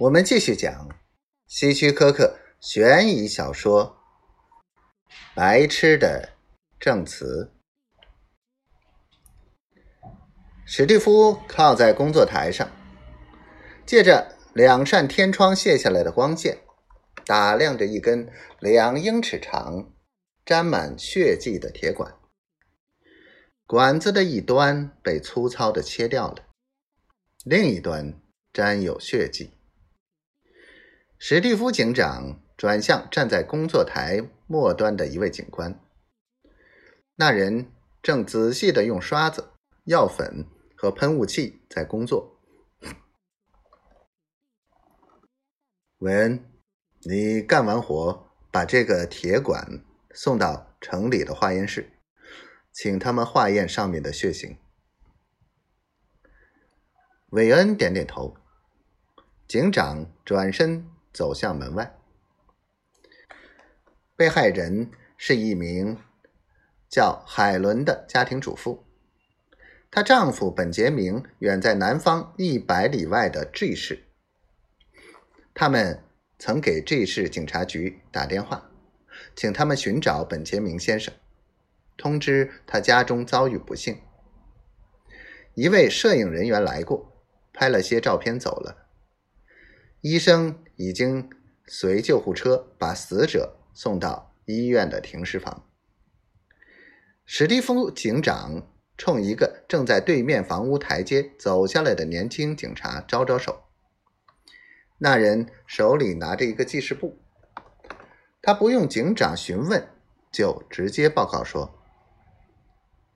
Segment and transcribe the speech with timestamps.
[0.00, 0.88] 我们继续讲
[1.46, 3.98] 希区柯克悬疑小说
[5.34, 6.38] 《白痴的
[6.78, 7.52] 证词》。
[10.64, 12.70] 史蒂夫靠在工作台上，
[13.84, 16.60] 借着两扇天窗卸下来的光线，
[17.26, 19.92] 打量着一根两英尺长、
[20.46, 22.16] 沾满血迹的铁管。
[23.66, 26.46] 管子的一端被粗糙的切掉了，
[27.44, 28.18] 另一端
[28.50, 29.52] 沾有血迹。
[31.22, 35.78] 史蒂夫警长转向站在工作台末端的一位警官，
[37.14, 37.70] 那人
[38.02, 39.50] 正仔细的用刷子、
[39.84, 40.46] 药粉。
[40.80, 42.40] 和喷雾器在工作。
[45.98, 46.50] 韦恩，
[47.00, 49.84] 你干完活，把这个铁管
[50.14, 51.92] 送到城里的化验室，
[52.72, 54.56] 请他们化验上面的血型。
[57.28, 58.34] 韦恩点点头。
[59.46, 61.96] 警长转身走向门外。
[64.16, 65.96] 被害人是一名
[66.88, 68.84] 叫海伦的家庭主妇。
[69.90, 74.04] 她丈夫本杰明远在南方一百里外的 G 市，
[75.52, 76.04] 他们
[76.38, 78.70] 曾给 G 市警察局打电话，
[79.34, 81.12] 请他们寻找本杰明先生，
[81.96, 84.00] 通知他家中遭遇不幸。
[85.54, 87.12] 一位摄影人员来过，
[87.52, 88.89] 拍了些照片走了。
[90.00, 91.30] 医生已经
[91.66, 95.66] 随救护车把死者送到医院的停尸房。
[97.24, 98.66] 史蒂夫警长。
[99.02, 103.62] 冲一个正在对面房屋台阶走下来的年轻警察招招手。
[104.98, 107.18] 那人手里拿着一个记事簿，
[108.42, 109.88] 他不用警长询问，
[110.30, 111.80] 就直接报告说：“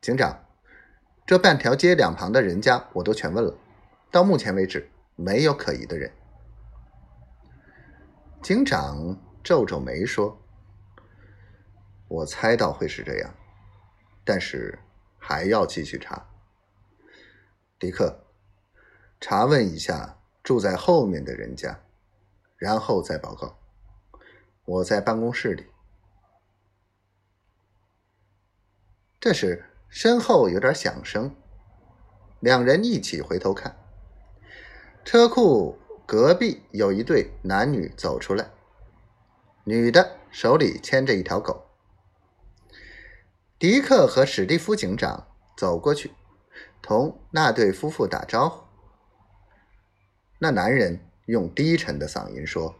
[0.00, 0.46] 警长，
[1.26, 3.54] 这半条街两旁的人家我都全问了，
[4.10, 6.10] 到目前为止没有可疑的人。”
[8.44, 10.38] 警长皱皱眉说
[12.06, 13.34] ：“我猜到会是这样，
[14.24, 14.78] 但是。”
[15.26, 16.28] 还要继续查，
[17.78, 18.26] 迪克，
[19.18, 21.80] 查问一下住在后面的人家，
[22.58, 23.58] 然后再报告。
[24.66, 25.64] 我在办公室里。
[29.18, 31.34] 这时，身后有点响声，
[32.40, 33.74] 两人一起回头看，
[35.06, 38.50] 车库隔壁有一对男女走出来，
[39.64, 41.64] 女的手里牵着一条狗。
[43.58, 46.12] 迪克和史蒂夫警长走过去，
[46.82, 48.64] 同那对夫妇打招呼。
[50.38, 52.74] 那男人用低沉的嗓音说：“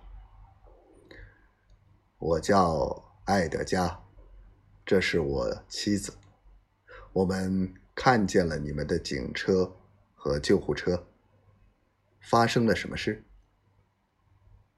[2.19, 4.03] 我叫艾德加，
[4.85, 6.12] 这是我妻子。
[7.15, 9.75] 我们看见了你们的警车
[10.15, 11.06] 和救护车。
[12.25, 13.23] 发生了什么事？”